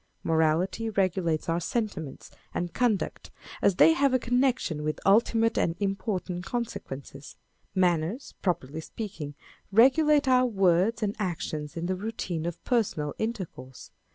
Morality 0.23 0.89
regulates 0.89 1.47
our 1.47 1.59
sentiments 1.59 2.31
and 2.55 2.73
conduct 2.73 3.29
as 3.61 3.75
they 3.75 3.93
have 3.93 4.15
a 4.15 4.17
connection 4.17 4.81
with 4.81 4.99
ultimate 5.05 5.59
and 5.59 5.75
important 5.79 6.43
consequences: 6.43 7.35
â€" 7.75 7.81
Manners, 7.81 8.33
properly 8.41 8.81
speaking, 8.81 9.35
regulate 9.71 10.27
our 10.27 10.47
words 10.47 11.03
and 11.03 11.15
actions 11.19 11.77
in 11.77 11.85
the 11.85 11.95
routine 11.95 12.47
of 12.47 12.63
personal 12.63 13.13
intercourse. 13.19 13.91